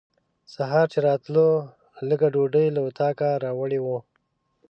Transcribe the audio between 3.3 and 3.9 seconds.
راوړې